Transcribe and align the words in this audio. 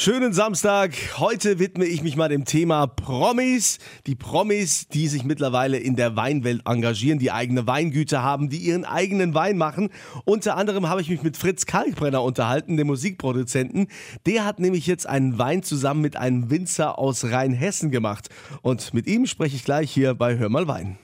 Schönen 0.00 0.32
Samstag. 0.32 0.94
Heute 1.18 1.58
widme 1.58 1.84
ich 1.84 2.04
mich 2.04 2.14
mal 2.14 2.28
dem 2.28 2.44
Thema 2.44 2.86
Promis. 2.86 3.78
Die 4.06 4.14
Promis, 4.14 4.86
die 4.86 5.08
sich 5.08 5.24
mittlerweile 5.24 5.76
in 5.76 5.96
der 5.96 6.14
Weinwelt 6.14 6.62
engagieren, 6.66 7.18
die 7.18 7.32
eigene 7.32 7.66
Weingüter 7.66 8.22
haben, 8.22 8.48
die 8.48 8.58
ihren 8.58 8.84
eigenen 8.84 9.34
Wein 9.34 9.58
machen. 9.58 9.88
Unter 10.24 10.56
anderem 10.56 10.88
habe 10.88 11.00
ich 11.00 11.10
mich 11.10 11.24
mit 11.24 11.36
Fritz 11.36 11.66
Kalkbrenner 11.66 12.22
unterhalten, 12.22 12.76
dem 12.76 12.86
Musikproduzenten. 12.86 13.88
Der 14.24 14.44
hat 14.44 14.60
nämlich 14.60 14.86
jetzt 14.86 15.08
einen 15.08 15.36
Wein 15.36 15.64
zusammen 15.64 16.00
mit 16.00 16.16
einem 16.16 16.48
Winzer 16.48 16.96
aus 16.96 17.24
Rheinhessen 17.24 17.90
gemacht. 17.90 18.28
Und 18.62 18.94
mit 18.94 19.08
ihm 19.08 19.26
spreche 19.26 19.56
ich 19.56 19.64
gleich 19.64 19.90
hier 19.90 20.14
bei 20.14 20.38
Hör 20.38 20.48
mal 20.48 20.68
Wein. 20.68 20.96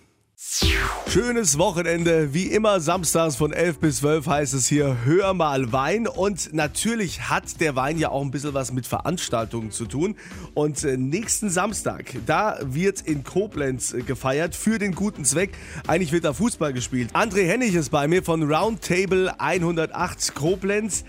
Schönes 1.08 1.58
Wochenende, 1.58 2.34
wie 2.34 2.48
immer 2.48 2.78
samstags 2.78 3.36
von 3.36 3.52
11 3.52 3.78
bis 3.78 3.96
12 3.98 4.26
heißt 4.26 4.52
es 4.52 4.66
hier 4.68 4.98
Hör 5.04 5.32
mal 5.32 5.72
Wein 5.72 6.06
und 6.06 6.52
natürlich 6.52 7.30
hat 7.30 7.60
der 7.60 7.76
Wein 7.76 7.98
ja 7.98 8.10
auch 8.10 8.20
ein 8.20 8.30
bisschen 8.30 8.52
was 8.52 8.70
mit 8.70 8.86
Veranstaltungen 8.86 9.70
zu 9.70 9.86
tun 9.86 10.16
und 10.52 10.84
äh, 10.84 10.98
nächsten 10.98 11.48
Samstag, 11.48 12.14
da 12.26 12.58
wird 12.62 13.00
in 13.00 13.24
Koblenz 13.24 13.94
äh, 13.94 14.02
gefeiert 14.02 14.54
für 14.54 14.78
den 14.78 14.94
guten 14.94 15.24
Zweck. 15.24 15.56
Eigentlich 15.86 16.12
wird 16.12 16.24
da 16.24 16.34
Fußball 16.34 16.74
gespielt. 16.74 17.14
André 17.14 17.46
Hennig 17.46 17.74
ist 17.74 17.88
bei 17.88 18.06
mir 18.06 18.22
von 18.22 18.42
Roundtable 18.42 19.40
108 19.40 20.34
Koblenz. 20.34 21.04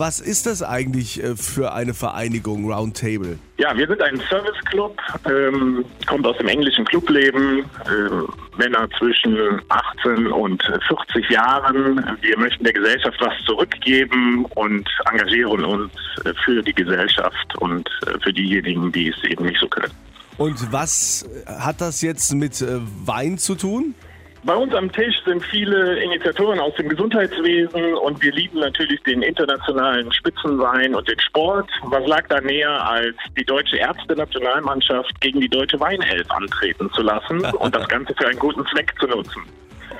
Was 0.00 0.18
ist 0.18 0.46
das 0.46 0.62
eigentlich 0.62 1.22
äh, 1.22 1.36
für 1.36 1.74
eine 1.74 1.92
Vereinigung 1.92 2.72
Roundtable? 2.72 3.38
Ja, 3.58 3.76
wir 3.76 3.86
sind 3.86 4.00
ein 4.00 4.18
Service-Club, 4.30 4.96
ähm, 5.26 5.84
kommt 6.06 6.26
aus 6.26 6.38
dem 6.38 6.48
englischen 6.48 6.86
Clubleben, 6.86 7.58
äh, 7.58 8.56
Männer 8.56 8.88
zwischen 8.98 9.60
18 9.68 10.28
und 10.28 10.62
40 10.88 11.28
Jahren. 11.28 12.02
Wir 12.22 12.38
möchten 12.38 12.64
der 12.64 12.72
Gesellschaft 12.72 13.18
was 13.20 13.34
zurückgeben 13.44 14.46
und 14.54 14.88
engagieren 15.12 15.66
uns 15.66 15.92
äh, 16.24 16.32
für 16.46 16.62
die 16.62 16.72
Gesellschaft 16.72 17.58
und 17.58 17.86
äh, 18.06 18.18
für 18.20 18.32
diejenigen, 18.32 18.90
die 18.92 19.08
es 19.08 19.22
eben 19.24 19.44
nicht 19.44 19.60
so 19.60 19.68
können. 19.68 19.92
Und 20.38 20.72
was 20.72 21.28
hat 21.46 21.82
das 21.82 22.00
jetzt 22.00 22.32
mit 22.32 22.64
Wein 23.04 23.36
zu 23.36 23.54
tun? 23.54 23.94
Bei 24.42 24.54
uns 24.54 24.74
am 24.74 24.90
Tisch 24.90 25.16
sind 25.26 25.44
viele 25.44 26.02
Initiatoren 26.02 26.58
aus 26.60 26.74
dem 26.76 26.88
Gesundheitswesen 26.88 27.94
und 27.94 28.22
wir 28.22 28.32
lieben 28.32 28.60
natürlich 28.60 29.02
den 29.02 29.20
internationalen 29.20 30.10
Spitzenwein 30.12 30.94
und 30.94 31.06
den 31.06 31.20
Sport. 31.20 31.68
Was 31.84 32.06
lag 32.06 32.26
da 32.28 32.40
näher, 32.40 32.70
als 32.70 33.16
die 33.36 33.44
deutsche 33.44 33.76
Ärzte-Nationalmannschaft 33.76 35.20
gegen 35.20 35.40
die 35.40 35.48
deutsche 35.48 35.78
Weinelf 35.78 36.30
antreten 36.30 36.90
zu 36.94 37.02
lassen 37.02 37.40
und 37.58 37.74
das 37.74 37.86
Ganze 37.88 38.14
für 38.16 38.28
einen 38.28 38.38
guten 38.38 38.64
Zweck 38.72 38.94
zu 38.98 39.06
nutzen? 39.08 39.42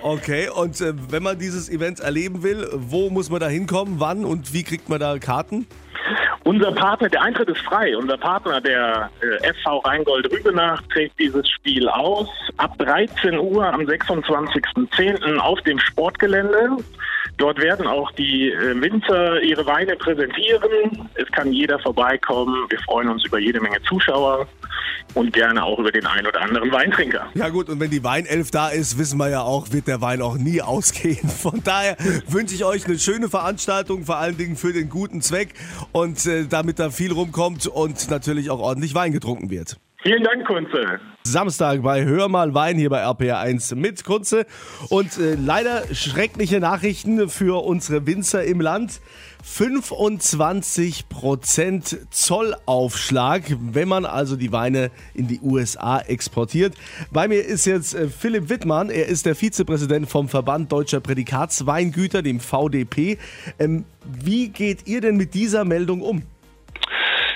Okay, 0.01 0.49
und 0.49 0.81
äh, 0.81 0.95
wenn 1.11 1.23
man 1.23 1.39
dieses 1.39 1.69
Event 1.69 2.01
erleben 2.01 2.43
will, 2.43 2.67
wo 2.73 3.11
muss 3.11 3.29
man 3.29 3.41
da 3.41 3.49
hinkommen, 3.49 3.97
wann 4.01 4.25
und 4.25 4.55
wie 4.55 4.63
kriegt 4.63 4.89
man 4.89 4.99
da 4.99 5.19
Karten? 5.19 5.67
Unser 6.45 6.73
Partner, 6.73 7.09
der 7.09 7.23
Eintritt 7.23 7.49
ist 7.49 7.61
frei. 7.61 7.97
Unser 7.97 8.17
Partner, 8.17 8.61
der 8.61 9.11
äh, 9.21 9.53
FV 9.53 9.79
Rheingold 9.85 10.31
Rübenach, 10.33 10.83
trägt 10.93 11.19
dieses 11.19 11.49
Spiel 11.49 11.89
aus. 11.89 12.29
Ab 12.57 12.77
13 12.79 13.39
Uhr 13.39 13.67
am 13.67 13.83
26.10. 13.83 15.37
auf 15.37 15.61
dem 15.63 15.79
Sportgelände. 15.79 16.77
Dort 17.37 17.61
werden 17.61 17.87
auch 17.87 18.11
die 18.13 18.51
äh, 18.51 18.81
Winzer 18.81 19.41
ihre 19.43 19.67
Weine 19.67 19.97
präsentieren. 19.97 21.09
Es 21.15 21.31
kann 21.33 21.53
jeder 21.53 21.79
vorbeikommen. 21.79 22.67
Wir 22.71 22.79
freuen 22.81 23.09
uns 23.09 23.25
über 23.25 23.39
jede 23.39 23.61
Menge 23.61 23.81
Zuschauer 23.83 24.47
und 25.15 25.33
gerne 25.33 25.63
auch 25.65 25.79
über 25.79 25.93
den 25.93 26.07
einen 26.07 26.27
oder 26.27 26.41
anderen 26.41 26.71
Weintrinker. 26.73 27.29
Ja 27.35 27.49
gut, 27.49 27.69
und 27.69 27.81
wenn 27.81 27.91
die 27.91 28.05
Weinelf 28.05 28.51
da 28.51 28.69
ist, 28.69 28.99
wissen 28.99 29.19
wir 29.19 29.29
ja 29.29 29.43
auch, 29.43 29.73
wird 29.73 29.87
der 29.87 30.01
Wein 30.01 30.23
auch 30.23 30.37
nie 30.37 30.63
ausgehen. 30.71 31.29
Von 31.29 31.63
daher 31.65 31.97
wünsche 32.29 32.55
ich 32.55 32.65
euch 32.65 32.87
eine 32.87 32.99
schöne 32.99 33.29
Veranstaltung, 33.29 34.05
vor 34.05 34.17
allen 34.17 34.37
Dingen 34.37 34.57
für 34.57 34.73
den 34.73 34.89
guten 34.89 35.23
Zweck 35.23 35.55
und 35.93 36.25
äh, 36.27 36.47
damit 36.47 36.79
da 36.79 36.91
viel 36.91 37.13
rumkommt 37.13 37.67
und 37.67 38.11
natürlich 38.11 38.51
auch 38.51 38.61
ordentlich 38.61 38.95
Wein 38.95 39.13
getrunken 39.13 39.51
wird. 39.51 39.79
Vielen 40.03 40.25
Dank, 40.25 40.47
Kunze. 40.47 40.99
Samstag 41.25 41.83
bei 41.83 42.07
Hör 42.07 42.31
mal 42.31 42.55
Wein 42.55 42.79
hier 42.79 42.89
bei 42.89 43.05
RPR1 43.05 43.75
mit 43.75 44.03
Kunze. 44.03 44.47
Und 44.89 45.19
äh, 45.19 45.35
leider 45.35 45.83
schreckliche 45.93 46.59
Nachrichten 46.59 47.29
für 47.29 47.63
unsere 47.63 48.07
Winzer 48.07 48.43
im 48.45 48.63
Land. 48.63 49.03
25% 49.47 52.11
Zollaufschlag, 52.11 53.43
wenn 53.61 53.89
man 53.89 54.07
also 54.07 54.37
die 54.37 54.53
Weine 54.53 54.91
in 55.13 55.29
die 55.29 55.41
USA 55.43 56.01
exportiert. 56.01 56.73
Bei 57.11 57.29
mir 57.29 57.45
ist 57.45 57.67
jetzt 57.67 57.95
äh, 57.95 58.09
Philipp 58.09 58.49
Wittmann. 58.49 58.89
Er 58.89 59.05
ist 59.07 59.27
der 59.27 59.35
Vizepräsident 59.35 60.09
vom 60.09 60.31
Verband 60.31 60.73
Deutscher 60.73 61.01
Prädikatsweingüter, 61.01 62.23
dem 62.23 62.41
VDP. 62.41 63.19
Ähm, 63.59 63.85
wie 64.07 64.49
geht 64.49 64.89
ihr 64.89 65.03
denn 65.03 65.19
mit 65.19 65.35
dieser 65.35 65.67
Meldung 65.67 66.01
um? 66.01 66.23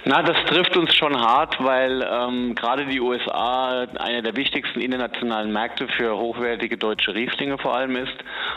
Na, 0.06 0.22
das 0.22 0.37
trifft 0.44 0.76
uns 0.76 0.94
schon 0.94 1.19
hart, 1.19 1.56
weil 1.65 2.06
ähm, 2.06 2.54
gerade 2.54 2.84
die 2.84 3.00
USA 3.00 3.87
einer 3.98 4.20
der 4.20 4.37
wichtigsten 4.37 4.82
internationalen 4.82 5.50
Märkte 5.50 5.88
für 5.88 6.19
hochwertige 6.19 6.76
deutsche 6.76 7.15
Rieslinge 7.15 7.56
vor 7.56 7.75
allem 7.75 7.97
ist. 7.97 8.14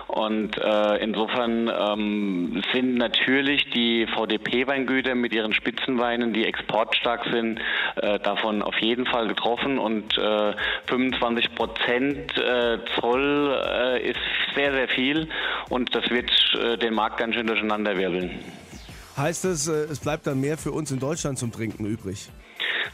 Und 0.07 0.57
äh, 0.57 0.97
insofern 0.97 1.69
ähm, 1.69 2.61
sind 2.73 2.95
natürlich 2.95 3.69
die 3.69 4.07
VDP-Weingüter 4.07 5.15
mit 5.15 5.31
ihren 5.31 5.53
Spitzenweinen, 5.53 6.33
die 6.33 6.45
exportstark 6.45 7.23
sind, 7.31 7.61
äh, 7.95 8.19
davon 8.19 8.61
auf 8.61 8.77
jeden 8.79 9.05
Fall 9.05 9.29
getroffen. 9.29 9.79
Und 9.79 10.17
äh, 10.17 10.53
25 10.87 11.55
Prozent 11.55 12.37
äh, 12.37 12.79
Zoll 12.99 13.57
äh, 13.65 14.01
ist 14.01 14.19
sehr, 14.53 14.73
sehr 14.73 14.89
viel 14.89 15.29
und 15.69 15.95
das 15.95 16.09
wird 16.09 16.29
äh, 16.61 16.77
den 16.77 16.93
Markt 16.93 17.19
ganz 17.19 17.35
schön 17.35 17.47
durcheinander 17.47 17.97
wirbeln. 17.97 18.37
Heißt 19.17 19.45
das, 19.45 19.67
äh, 19.67 19.85
es 19.85 19.99
bleibt 19.99 20.27
dann 20.27 20.39
mehr 20.39 20.59
für 20.59 20.71
uns 20.71 20.91
in 20.91 20.99
Deutschland 20.99 21.39
zum 21.39 21.51
Trinken 21.51 21.85
übrig? 21.85 22.29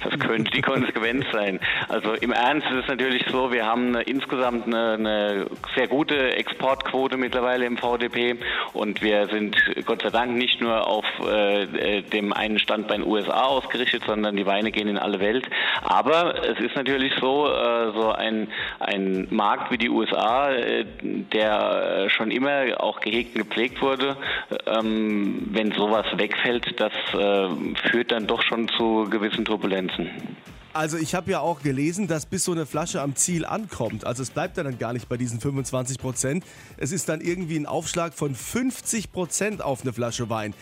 Das 0.03 0.19
könnte 0.19 0.51
die 0.51 0.61
Konsequenz 0.61 1.25
sein. 1.31 1.59
Also 1.87 2.13
im 2.13 2.31
Ernst 2.31 2.67
ist 2.67 2.83
es 2.83 2.87
natürlich 2.87 3.25
so, 3.29 3.51
wir 3.51 3.65
haben 3.65 3.95
insgesamt 3.95 4.67
eine, 4.67 4.93
eine, 4.93 5.45
sehr 5.75 5.87
gute 5.87 6.35
Exportquote 6.35 7.17
mittlerweile 7.17 7.65
im 7.65 7.77
VDP 7.77 8.37
und 8.73 9.01
wir 9.01 9.27
sind 9.27 9.55
Gott 9.85 10.01
sei 10.01 10.09
Dank 10.09 10.35
nicht 10.35 10.61
nur 10.61 10.87
auf 10.87 11.05
äh, 11.19 12.01
dem 12.01 12.33
einen 12.33 12.59
Stand 12.59 12.87
bei 12.87 12.95
den 12.95 13.05
USA 13.05 13.43
ausgerichtet, 13.43 14.03
sondern 14.05 14.35
die 14.35 14.45
Weine 14.45 14.71
gehen 14.71 14.87
in 14.87 14.97
alle 14.97 15.19
Welt. 15.19 15.47
Aber 15.83 16.43
es 16.43 16.59
ist 16.59 16.75
natürlich 16.75 17.13
so, 17.19 17.47
äh, 17.47 17.91
so 17.93 18.11
ein, 18.11 18.47
ein 18.79 19.27
Markt 19.29 19.71
wie 19.71 19.77
die 19.77 19.89
USA, 19.89 20.51
äh, 20.51 20.85
der 21.03 22.09
schon 22.09 22.31
immer 22.31 22.81
auch 22.81 22.99
gehegt 22.99 23.35
und 23.35 23.47
gepflegt 23.47 23.81
wurde, 23.81 24.17
ähm, 24.65 25.47
wenn 25.51 25.71
sowas 25.71 26.05
wegfällt, 26.15 26.79
das 26.79 26.93
äh, 27.13 27.49
führt 27.89 28.11
dann 28.11 28.27
doch 28.27 28.41
schon 28.41 28.67
zu 28.69 29.07
gewissen 29.09 29.45
Turbulenzen. 29.45 29.92
Grenzen. 29.95 30.37
Also 30.73 30.97
ich 30.97 31.13
habe 31.13 31.29
ja 31.29 31.39
auch 31.39 31.61
gelesen, 31.61 32.07
dass 32.07 32.25
bis 32.25 32.45
so 32.45 32.51
eine 32.51 32.65
Flasche 32.65 33.01
am 33.01 33.15
Ziel 33.15 33.45
ankommt, 33.45 34.05
also 34.05 34.23
es 34.23 34.31
bleibt 34.31 34.57
dann 34.57 34.79
gar 34.79 34.93
nicht 34.93 35.07
bei 35.07 35.17
diesen 35.17 35.39
25 35.39 35.99
Prozent, 35.99 36.43
es 36.77 36.91
ist 36.91 37.09
dann 37.09 37.21
irgendwie 37.21 37.57
ein 37.57 37.67
Aufschlag 37.67 38.15
von 38.15 38.33
50 38.33 39.11
Prozent 39.11 39.61
auf 39.61 39.83
eine 39.83 39.93
Flasche 39.93 40.31
Wein. 40.31 40.55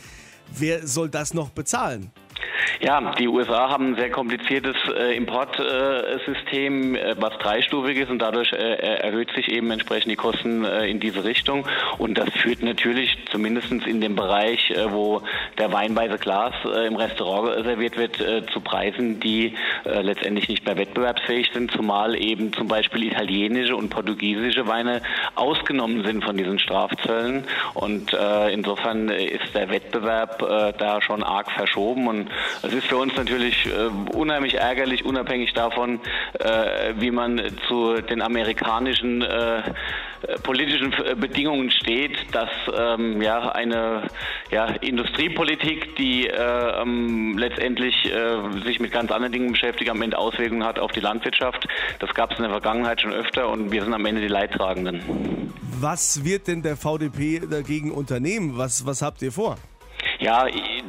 Wer 0.53 0.85
soll 0.85 1.09
das 1.09 1.33
noch 1.33 1.51
bezahlen? 1.51 2.11
Ja, 2.79 3.13
die 3.19 3.27
USA 3.27 3.69
haben 3.69 3.91
ein 3.91 3.95
sehr 3.95 4.09
kompliziertes 4.09 4.75
äh, 4.95 5.15
Importsystem, 5.15 6.95
äh, 6.95 7.15
was 7.17 7.37
dreistufig 7.39 7.97
ist 7.97 8.09
und 8.09 8.19
dadurch 8.19 8.51
äh, 8.53 8.55
erhöht 8.55 9.31
sich 9.35 9.49
eben 9.49 9.71
entsprechend 9.71 10.11
die 10.11 10.15
Kosten 10.15 10.63
äh, 10.63 10.87
in 10.87 10.99
diese 10.99 11.23
Richtung. 11.23 11.67
Und 11.97 12.17
das 12.17 12.29
führt 12.31 12.63
natürlich 12.63 13.17
zumindest 13.31 13.71
in 13.71 14.01
dem 14.01 14.15
Bereich, 14.15 14.71
äh, 14.71 14.91
wo 14.91 15.21
der 15.57 15.71
weinweise 15.71 16.17
Glas 16.17 16.53
äh, 16.65 16.87
im 16.87 16.95
Restaurant 16.95 17.63
serviert 17.65 17.97
wird, 17.97 18.17
zu 18.51 18.59
Preisen, 18.61 19.19
die 19.19 19.55
letztendlich 19.85 20.47
nicht 20.47 20.65
mehr 20.65 20.77
wettbewerbsfähig 20.77 21.49
sind, 21.53 21.71
zumal 21.71 22.15
eben 22.15 22.53
zum 22.53 22.67
Beispiel 22.67 23.03
italienische 23.03 23.75
und 23.75 23.89
portugiesische 23.89 24.67
Weine 24.67 25.01
ausgenommen 25.35 26.03
sind 26.03 26.23
von 26.23 26.37
diesen 26.37 26.59
Strafzöllen. 26.59 27.45
Und 27.73 28.13
insofern 28.51 29.09
ist 29.09 29.55
der 29.55 29.69
Wettbewerb 29.69 30.39
da 30.77 31.01
schon 31.01 31.23
arg 31.23 31.51
verschoben 31.51 32.07
und 32.07 32.29
es 32.63 32.73
ist 32.73 32.87
für 32.87 32.97
uns 32.97 33.15
natürlich 33.15 33.65
äh, 33.65 33.87
unheimlich 34.15 34.55
ärgerlich, 34.55 35.05
unabhängig 35.05 35.53
davon, 35.53 35.99
äh, 36.39 36.93
wie 36.97 37.11
man 37.11 37.41
zu 37.67 38.01
den 38.01 38.21
amerikanischen 38.21 39.21
äh, 39.21 39.63
politischen 40.43 40.93
Bedingungen 41.19 41.71
steht, 41.71 42.15
dass 42.31 42.49
ähm, 42.77 43.21
ja 43.21 43.51
eine 43.51 44.03
ja, 44.51 44.65
Industriepolitik, 44.65 45.95
die 45.95 46.27
äh, 46.27 46.81
ähm, 46.81 47.37
letztendlich 47.37 47.95
äh, 48.05 48.61
sich 48.63 48.79
mit 48.79 48.91
ganz 48.91 49.11
anderen 49.11 49.33
Dingen 49.33 49.51
beschäftigt, 49.51 49.89
am 49.89 50.01
Ende 50.01 50.17
Auswirkungen 50.17 50.63
hat 50.63 50.77
auf 50.77 50.91
die 50.91 50.99
Landwirtschaft. 50.99 51.67
Das 51.99 52.13
gab 52.13 52.31
es 52.31 52.37
in 52.37 52.43
der 52.43 52.51
Vergangenheit 52.51 53.01
schon 53.01 53.13
öfter 53.13 53.49
und 53.49 53.71
wir 53.71 53.83
sind 53.83 53.93
am 53.93 54.05
Ende 54.05 54.21
die 54.21 54.27
Leidtragenden. 54.27 55.51
Was 55.79 56.23
wird 56.23 56.47
denn 56.47 56.61
der 56.61 56.77
VDP 56.77 57.41
dagegen 57.49 57.91
unternehmen? 57.91 58.57
Was, 58.57 58.85
was 58.85 59.01
habt 59.01 59.21
ihr 59.23 59.31
vor? 59.31 59.57
Ja, 60.21 60.45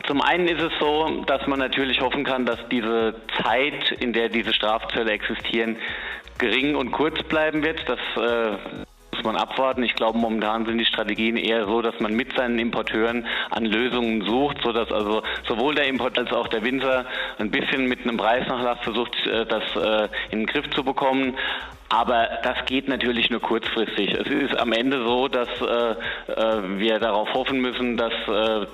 zum 0.07 0.21
einen 0.21 0.47
ist 0.47 0.61
es 0.61 0.73
so, 0.79 1.25
dass 1.27 1.47
man 1.47 1.59
natürlich 1.59 2.03
hoffen 2.03 2.23
kann, 2.23 2.45
dass 2.45 2.59
diese 2.71 3.15
Zeit, 3.43 3.91
in 3.99 4.13
der 4.13 4.29
diese 4.29 4.53
Strafzölle 4.53 5.11
existieren, 5.11 5.79
gering 6.37 6.77
und 6.77 6.93
kurz 6.93 7.23
bleiben 7.23 7.63
wird. 7.65 7.81
Das 7.89 7.99
äh, 8.17 8.59
muss 9.15 9.25
man 9.25 9.37
abwarten. 9.37 9.85
Ich 9.85 9.95
glaube, 9.95 10.19
momentan 10.19 10.67
sind 10.67 10.77
die 10.77 10.85
Strategien 10.85 11.39
eher 11.39 11.65
so, 11.65 11.81
dass 11.81 11.99
man 11.99 12.13
mit 12.13 12.37
seinen 12.37 12.59
Importeuren 12.59 13.27
an 13.49 13.65
Lösungen 13.65 14.21
sucht, 14.27 14.59
sodass 14.63 14.93
also 14.93 15.23
sowohl 15.49 15.77
der 15.77 15.87
Import 15.87 16.19
als 16.19 16.31
auch 16.31 16.49
der 16.49 16.63
Winzer 16.63 17.07
ein 17.39 17.51
bisschen 17.51 17.89
mit 17.89 18.03
einem 18.03 18.19
Preisnachlass 18.19 18.81
versucht, 18.81 19.17
äh, 19.27 19.47
das 19.47 19.65
äh, 19.77 20.09
in 20.31 20.41
den 20.41 20.47
Griff 20.47 20.69
zu 20.73 20.85
bekommen. 20.85 21.39
Aber 21.89 22.29
das 22.43 22.67
geht 22.67 22.87
natürlich 22.87 23.31
nur 23.31 23.41
kurzfristig. 23.41 24.13
Es 24.13 24.27
ist 24.27 24.59
am 24.59 24.73
Ende 24.73 25.03
so, 25.03 25.29
dass 25.29 25.49
äh, 25.49 25.93
äh, 26.33 26.79
wir 26.79 26.99
darauf 26.99 27.33
hoffen 27.33 27.63
müssen, 27.63 27.97
dass 27.97 28.13
äh, 28.29 28.67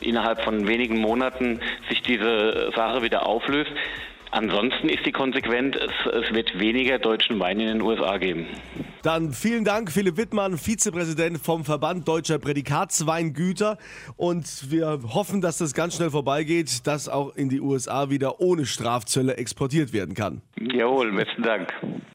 innerhalb 0.00 0.42
von 0.42 0.66
wenigen 0.66 0.98
Monaten 0.98 1.60
sich 1.88 2.02
diese 2.02 2.70
Sache 2.74 3.02
wieder 3.02 3.26
auflöst. 3.26 3.72
Ansonsten 4.34 4.88
ist 4.88 5.06
die 5.06 5.12
Konsequenz, 5.12 5.76
es, 5.76 6.12
es, 6.12 6.34
wird 6.34 6.58
weniger 6.58 6.98
deutschen 6.98 7.38
Wein 7.38 7.60
in 7.60 7.68
den 7.68 7.80
USA 7.80 8.18
geben. 8.18 8.48
Dann 9.04 9.32
vielen 9.32 9.64
Dank, 9.64 9.92
Philipp 9.92 10.16
Wittmann, 10.16 10.58
Vizepräsident 10.58 11.38
vom 11.38 11.64
Verband 11.64 12.08
Deutscher 12.08 12.40
Prädikatsweingüter. 12.40 13.78
Und 14.16 14.72
wir 14.72 14.98
hoffen, 15.14 15.40
dass 15.40 15.58
das 15.58 15.72
ganz 15.72 15.94
schnell 15.94 16.10
vorbeigeht, 16.10 16.84
dass 16.84 17.08
auch 17.08 17.36
in 17.36 17.48
die 17.48 17.60
USA 17.60 18.10
wieder 18.10 18.40
ohne 18.40 18.66
Strafzölle 18.66 19.36
exportiert 19.36 19.92
werden 19.92 20.16
kann. 20.16 20.42
Jawohl, 20.58 21.12
besten 21.12 21.44
Dank. 21.44 21.72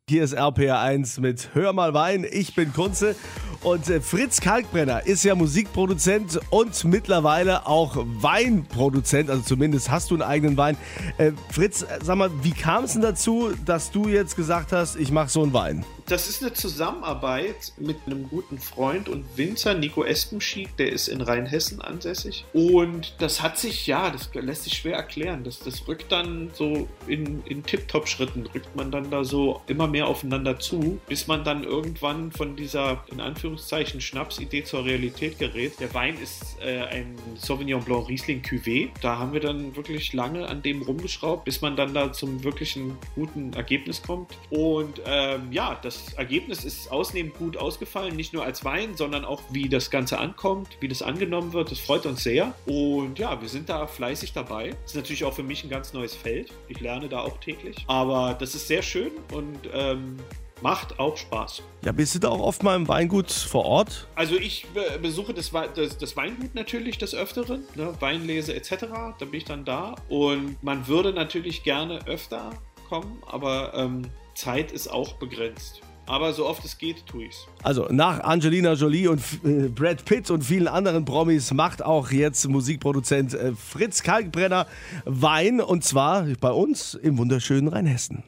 Hier 0.10 0.24
ist 0.24 0.38
RPR1 0.38 1.22
mit 1.22 1.52
Hör 1.54 1.72
mal 1.72 1.94
Wein. 1.94 2.26
Ich 2.30 2.54
bin 2.54 2.74
Kunze. 2.74 3.16
Und 3.61 3.89
äh, 3.89 4.00
Fritz 4.00 4.39
Kalkbrenner 4.39 5.06
ist 5.06 5.23
ja 5.23 5.35
Musikproduzent 5.35 6.39
und 6.50 6.81
mittlerweile 6.85 7.67
auch 7.67 7.97
Weinproduzent. 7.97 9.29
Also 9.29 9.44
zumindest 9.44 9.91
hast 9.91 10.11
du 10.11 10.15
einen 10.15 10.23
eigenen 10.23 10.56
Wein. 10.56 10.77
Äh, 11.17 11.33
Fritz, 11.51 11.85
sag 12.01 12.15
mal, 12.15 12.31
wie 12.41 12.51
kam 12.51 12.85
es 12.85 12.94
denn 12.94 13.01
dazu, 13.01 13.50
dass 13.65 13.91
du 13.91 14.07
jetzt 14.07 14.38
gesagt 14.38 14.71
hast, 14.71 14.95
ich 14.95 15.11
mache 15.11 15.29
so 15.29 15.44
einen 15.44 15.53
Wein? 15.53 15.85
Das 16.07 16.27
ist 16.27 16.41
eine 16.41 16.53
Zusammenarbeit 16.53 17.73
mit 17.77 17.97
einem 18.07 18.27
guten 18.29 18.57
Freund 18.57 19.09
und 19.09 19.25
Winzer, 19.35 19.75
Nico 19.75 20.03
Espenschied, 20.03 20.69
der 20.79 20.91
ist 20.91 21.07
in 21.07 21.21
Rheinhessen 21.21 21.81
ansässig. 21.81 22.45
Und 22.51 23.13
das 23.19 23.44
hat 23.44 23.59
sich, 23.59 23.85
ja, 23.85 24.09
das 24.09 24.31
lässt 24.33 24.63
sich 24.63 24.73
schwer 24.73 24.95
erklären. 24.95 25.44
Das, 25.44 25.59
das 25.59 25.88
rückt 25.88 26.11
dann 26.11 26.50
so 26.53 26.88
in, 27.06 27.44
in 27.45 27.61
Tip-Top-Schritten, 27.61 28.47
rückt 28.56 28.75
man 28.75 28.89
dann 28.89 29.11
da 29.11 29.23
so 29.23 29.61
immer 29.67 29.85
mehr 29.85 30.07
aufeinander 30.07 30.57
zu, 30.57 31.00
bis 31.07 31.27
man 31.27 31.44
dann 31.44 31.63
irgendwann 31.63 32.31
von 32.31 32.56
dieser, 32.56 33.03
in 33.11 33.21
Anführungszeichen, 33.21 33.49
Schnapsidee 33.57 34.63
zur 34.63 34.86
Realität 34.86 35.40
gerät. 35.40 35.80
Der 35.80 35.94
Wein 35.94 36.18
ist 36.22 36.57
äh, 36.62 36.80
ein 36.80 37.16
Sauvignon 37.36 37.84
Blanc 37.84 38.07
Riesling 38.07 38.42
Cuvée. 38.42 38.90
Da 39.01 39.18
haben 39.18 39.34
wir 39.34 39.42
dann 39.42 39.75
wirklich 39.75 40.13
lange 40.13 40.48
an 40.48 40.62
dem 40.62 40.81
rumgeschraubt, 40.81 41.46
bis 41.46 41.62
man 41.62 41.75
dann 41.75 41.94
da 41.94 42.12
zum 42.12 42.44
wirklichen 42.44 42.98
guten 43.16 43.54
Ergebnis 43.54 44.01
kommt. 44.01 44.38
Und 44.50 45.01
ähm, 45.06 45.51
ja, 45.51 45.78
das 45.81 45.90
das 45.90 46.13
Ergebnis 46.13 46.66
ist 46.66 46.92
ausnehmend 46.92 47.36
gut 47.36 47.57
ausgefallen, 47.57 48.16
nicht 48.16 48.34
nur 48.34 48.44
als 48.44 48.63
Wein, 48.63 48.96
sondern 48.96 49.25
auch 49.25 49.42
wie 49.50 49.69
das 49.69 49.90
Ganze 49.90 50.19
ankommt, 50.19 50.78
wie 50.80 50.88
das 50.88 51.02
angenommen 51.02 51.54
wird. 51.54 51.72
Das 51.72 51.80
freut 51.80 52.06
uns 52.06 52.24
sehr. 52.24 52.54
Und 52.66 53.18
ja, 53.18 53.42
wir 53.42 53.50
sind 53.50 53.69
da 53.69 53.88
fleißig 53.88 54.34
dabei. 54.34 54.69
Das 54.69 54.92
ist 54.92 54.95
natürlich 54.95 55.24
auch 55.24 55.34
für 55.34 55.44
mich 55.44 55.63
ein 55.63 55.69
ganz 55.69 55.94
neues 55.94 56.16
Feld. 56.16 56.54
Ich 56.68 56.80
lerne 56.80 57.10
da 57.10 57.22
auch 57.22 57.38
täglich. 57.40 57.84
Aber 57.88 58.36
das 58.40 58.56
ist 58.56 58.68
sehr 58.68 58.81
schön 58.81 59.12
und 59.34 59.57
ähm, 59.74 60.18
macht 60.61 61.00
auch 61.00 61.17
Spaß. 61.17 61.63
Ja, 61.83 61.91
bist 61.91 62.15
du 62.15 62.19
da 62.19 62.29
auch 62.29 62.39
oft 62.39 62.63
mal 62.63 62.75
im 62.75 62.88
Weingut 62.88 63.31
vor 63.31 63.65
Ort? 63.65 64.07
Also 64.15 64.35
ich 64.35 64.67
besuche 65.01 65.33
das, 65.33 65.51
das, 65.75 65.97
das 65.97 66.17
Weingut 66.17 66.56
natürlich 66.56 66.97
des 66.97 67.15
Öfteren, 67.15 67.63
ne? 67.75 67.94
Weinlese 68.00 68.56
etc. 68.56 68.85
Da 69.17 69.25
bin 69.25 69.35
ich 69.35 69.45
dann 69.45 69.65
da 69.65 69.95
und 70.09 70.61
man 70.63 70.88
würde 70.88 71.13
natürlich 71.13 71.63
gerne 71.63 72.06
öfter 72.07 72.51
kommen, 72.89 73.21
aber 73.27 73.73
ähm, 73.75 74.01
Zeit 74.33 74.71
ist 74.71 74.88
auch 74.88 75.13
begrenzt. 75.13 75.81
Aber 76.09 76.33
so 76.33 76.47
oft 76.47 76.65
es 76.65 76.79
geht, 76.79 77.06
tue 77.06 77.25
ich's. 77.25 77.45
Also 77.61 77.85
nach 77.91 78.21
Angelina 78.21 78.73
Jolie 78.73 79.07
und 79.07 79.21
äh, 79.44 79.67
Brad 79.67 80.06
Pitt 80.06 80.31
und 80.31 80.41
vielen 80.41 80.67
anderen 80.67 81.06
Promis 81.06 81.53
macht 81.53 81.85
auch 81.85 82.09
jetzt 82.09 82.47
Musikproduzent 82.50 83.35
äh, 83.35 83.53
Fritz 83.53 84.01
Kalkbrenner 84.01 84.65
Wein 85.06 85.61
und 85.61 85.83
zwar 85.83 86.23
bei 86.41 86.50
uns 86.50 86.95
im 86.95 87.19
wunderschönen 87.19 87.67
Rheinhessen. 87.67 88.23